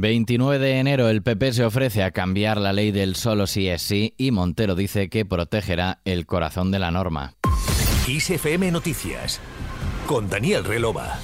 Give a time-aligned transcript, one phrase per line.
[0.00, 3.82] 29 de enero el PP se ofrece a cambiar la ley del solo si es
[3.82, 7.34] sí y Montero dice que protegerá el corazón de la norma.
[8.06, 9.40] ISFM Noticias
[10.06, 11.18] con Daniel Relova.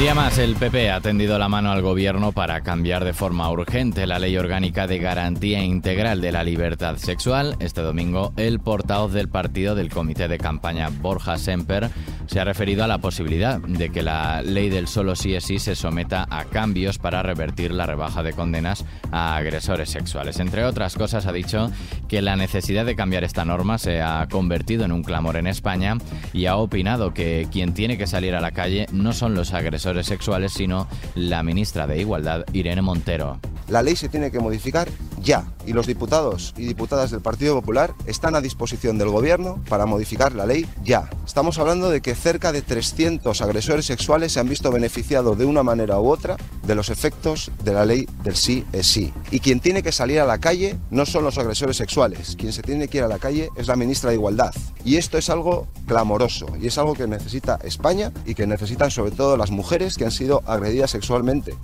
[0.00, 4.06] Día más, el PP ha tendido la mano al gobierno para cambiar de forma urgente
[4.06, 7.54] la ley orgánica de garantía integral de la libertad sexual.
[7.60, 11.90] Este domingo, el portavoz del partido del comité de campaña, Borja Semper,
[12.28, 15.58] se ha referido a la posibilidad de que la ley del solo sí es sí
[15.58, 20.40] se someta a cambios para revertir la rebaja de condenas a agresores sexuales.
[20.40, 21.70] Entre otras cosas, ha dicho
[22.08, 25.98] que la necesidad de cambiar esta norma se ha convertido en un clamor en España
[26.32, 29.89] y ha opinado que quien tiene que salir a la calle no son los agresores
[30.06, 33.38] sexuales, sino la ministra de Igualdad, Irene Montero.
[33.68, 34.88] La ley se tiene que modificar
[35.22, 39.86] ya y los diputados y diputadas del Partido Popular están a disposición del Gobierno para
[39.86, 41.08] modificar la ley ya.
[41.26, 45.62] Estamos hablando de que cerca de 300 agresores sexuales se han visto beneficiados de una
[45.62, 49.12] manera u otra de los efectos de la ley del sí es sí.
[49.30, 52.62] Y quien tiene que salir a la calle no son los agresores sexuales, quien se
[52.62, 54.54] tiene que ir a la calle es la ministra de Igualdad.
[54.84, 59.10] Y esto es algo clamoroso y es algo que necesita España y que necesitan sobre
[59.10, 61.54] todo las mujeres que han sido agredidas sexualmente.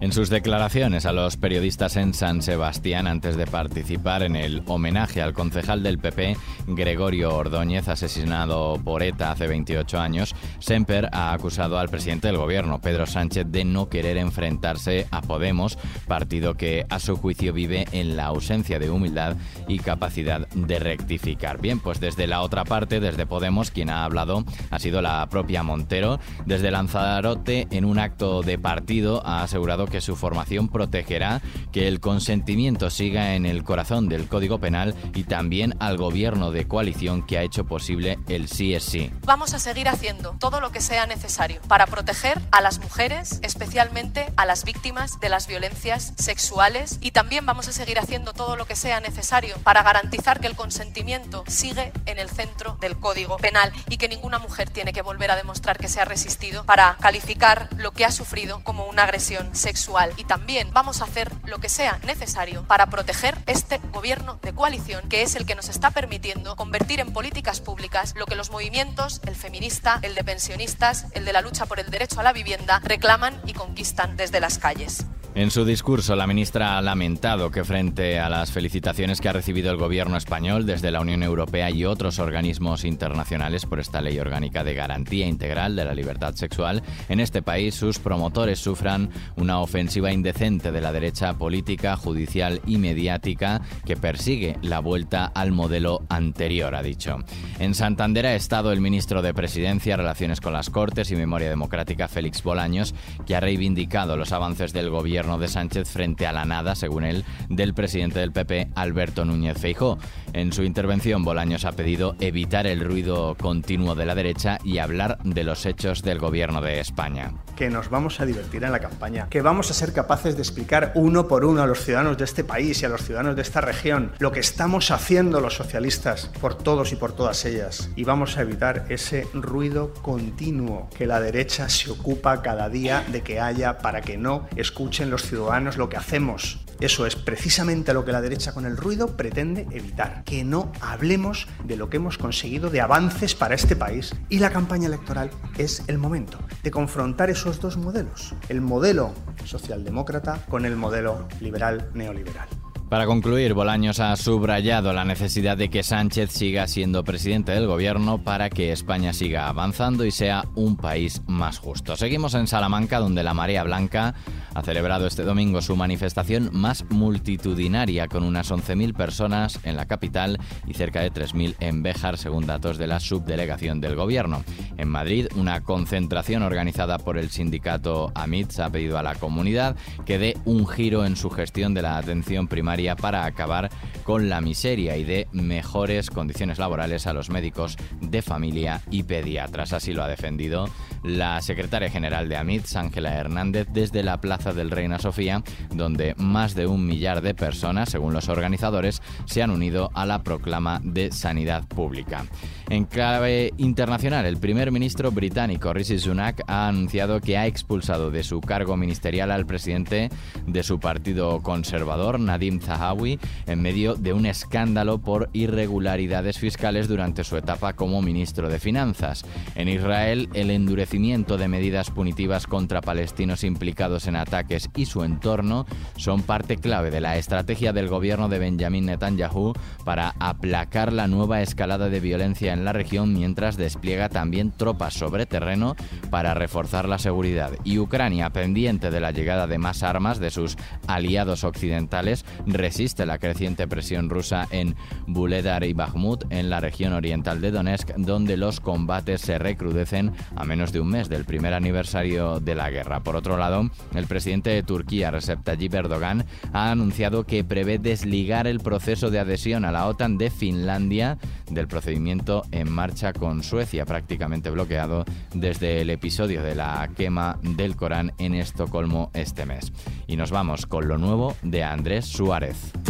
[0.00, 5.20] En sus declaraciones a los periodistas en San Sebastián antes de participar en el homenaje
[5.20, 6.36] al concejal del PP,
[6.68, 12.80] Gregorio Ordóñez, asesinado por ETA hace 28 años, Semper ha acusado al presidente del gobierno,
[12.80, 18.16] Pedro Sánchez, de no querer enfrentarse a Podemos, partido que a su juicio vive en
[18.16, 19.34] la ausencia de humildad
[19.66, 21.60] y capacidad de rectificar.
[21.60, 25.64] Bien, pues desde la otra parte, desde Podemos, quien ha hablado ha sido la propia
[25.64, 26.20] Montero.
[26.46, 31.40] Desde Lanzarote, en un acto de partido, ha asegurado que su formación protegerá
[31.72, 36.68] que el consentimiento siga en el corazón del Código Penal y también al gobierno de
[36.68, 39.10] coalición que ha hecho posible el sí es sí.
[39.24, 44.26] Vamos a seguir haciendo todo lo que sea necesario para proteger a las mujeres, especialmente
[44.36, 48.66] a las víctimas de las violencias sexuales y también vamos a seguir haciendo todo lo
[48.66, 53.72] que sea necesario para garantizar que el consentimiento sigue en el centro del Código Penal
[53.88, 57.68] y que ninguna mujer tiene que volver a demostrar que se ha resistido para calificar
[57.76, 59.77] lo que ha sufrido como una agresión sexual
[60.16, 65.08] y también vamos a hacer lo que sea necesario para proteger este gobierno de coalición
[65.08, 69.20] que es el que nos está permitiendo convertir en políticas públicas lo que los movimientos,
[69.24, 72.80] el feminista, el de pensionistas, el de la lucha por el derecho a la vivienda,
[72.82, 75.04] reclaman y conquistan desde las calles.
[75.34, 79.70] En su discurso, la ministra ha lamentado que frente a las felicitaciones que ha recibido
[79.70, 84.64] el gobierno español desde la Unión Europea y otros organismos internacionales por esta ley orgánica
[84.64, 90.12] de garantía integral de la libertad sexual, en este país sus promotores sufran una ofensiva
[90.12, 96.74] indecente de la derecha política, judicial y mediática que persigue la vuelta al modelo anterior,
[96.74, 97.18] ha dicho.
[97.60, 102.08] En Santander ha estado el ministro de Presidencia, Relaciones con las Cortes y Memoria Democrática,
[102.08, 102.94] Félix Bolaños,
[103.26, 107.24] que ha reivindicado los avances del gobierno de Sánchez frente a la nada, según él,
[107.48, 109.98] del presidente del PP, Alberto Núñez Feijó.
[110.32, 115.18] En su intervención, Bolaños ha pedido evitar el ruido continuo de la derecha y hablar
[115.24, 117.32] de los hechos del gobierno de España.
[117.56, 120.92] Que nos vamos a divertir en la campaña, que vamos a ser capaces de explicar
[120.94, 123.60] uno por uno a los ciudadanos de este país y a los ciudadanos de esta
[123.60, 127.90] región lo que estamos haciendo los socialistas por todos y por todas ellas.
[127.96, 133.22] Y vamos a evitar ese ruido continuo que la derecha se ocupa cada día de
[133.22, 136.60] que haya para que no escuchen los ciudadanos lo que hacemos.
[136.80, 141.48] Eso es precisamente lo que la derecha con el ruido pretende evitar, que no hablemos
[141.64, 144.14] de lo que hemos conseguido de avances para este país.
[144.28, 149.12] Y la campaña electoral es el momento de confrontar esos dos modelos, el modelo
[149.44, 152.48] socialdemócrata con el modelo liberal neoliberal.
[152.88, 158.16] Para concluir, Bolaños ha subrayado la necesidad de que Sánchez siga siendo presidente del gobierno
[158.16, 161.96] para que España siga avanzando y sea un país más justo.
[161.96, 164.14] Seguimos en Salamanca, donde la Marea Blanca
[164.54, 170.38] ha celebrado este domingo su manifestación más multitudinaria, con unas 11.000 personas en la capital
[170.66, 174.44] y cerca de 3.000 en Béjar, según datos de la subdelegación del gobierno.
[174.78, 179.76] En Madrid, una concentración organizada por el sindicato AMITS ha pedido a la comunidad
[180.06, 183.70] que dé un giro en su gestión de la atención primaria para acabar
[184.04, 189.72] con la miseria y de mejores condiciones laborales a los médicos de familia y pediatras.
[189.72, 190.66] Así lo ha defendido
[191.02, 195.42] la secretaria general de AMITS, Ángela Hernández, desde la Plaza del Reina Sofía,
[195.74, 200.22] donde más de un millar de personas, según los organizadores, se han unido a la
[200.22, 202.24] proclama de sanidad pública.
[202.70, 208.22] En clave internacional, el primer ministro británico Rishi Sunak ha anunciado que ha expulsado de
[208.22, 210.10] su cargo ministerial al presidente
[210.46, 217.24] de su partido conservador, Nadim Zahawi, en medio de un escándalo por irregularidades fiscales durante
[217.24, 219.24] su etapa como ministro de Finanzas.
[219.54, 225.66] En Israel, el endurecimiento de medidas punitivas contra palestinos implicados en ataques y su entorno
[225.96, 229.54] son parte clave de la estrategia del gobierno de Benjamin Netanyahu
[229.84, 235.24] para aplacar la nueva escalada de violencia en la región mientras despliega también tropas sobre
[235.24, 235.74] terreno
[236.10, 237.52] para reforzar la seguridad.
[237.64, 240.56] Y Ucrania, pendiente de la llegada de más armas de sus
[240.86, 242.24] aliados occidentales,
[242.58, 244.76] resiste la creciente presión rusa en
[245.06, 250.44] Buledar y Bakhmut, en la región oriental de Donetsk, donde los combates se recrudecen a
[250.44, 253.00] menos de un mes del primer aniversario de la guerra.
[253.00, 258.46] Por otro lado, el presidente de Turquía, Recep Tayyip Erdogan, ha anunciado que prevé desligar
[258.46, 261.16] el proceso de adhesión a la OTAN de Finlandia
[261.50, 265.04] del procedimiento en marcha con Suecia, prácticamente bloqueado
[265.34, 269.72] desde el episodio de la quema del Corán en Estocolmo este mes.
[270.06, 272.47] Y nos vamos con lo nuevo de Andrés Suárez.
[272.48, 272.87] です。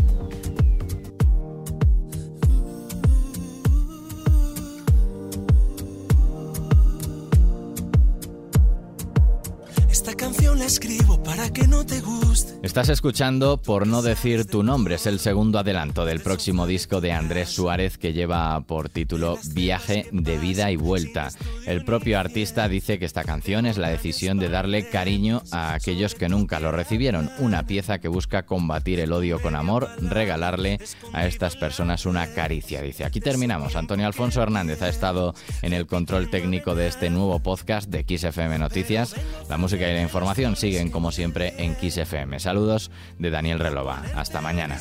[10.14, 12.58] Canción la escribo para que no te guste.
[12.62, 17.12] Estás escuchando Por no decir tu nombre, es el segundo adelanto del próximo disco de
[17.12, 21.28] Andrés Suárez que lleva por título Viaje de vida y vuelta.
[21.66, 26.14] El propio artista dice que esta canción es la decisión de darle cariño a aquellos
[26.14, 30.78] que nunca lo recibieron, una pieza que busca combatir el odio con amor, regalarle
[31.12, 33.04] a estas personas una caricia, dice.
[33.04, 33.76] Aquí terminamos.
[33.76, 38.58] Antonio Alfonso Hernández ha estado en el control técnico de este nuevo podcast de XFM
[38.58, 39.14] Noticias.
[39.48, 42.40] La música y información siguen como siempre en Kiss FM.
[42.40, 44.02] Saludos de Daniel Relova.
[44.14, 44.78] Hasta mañana.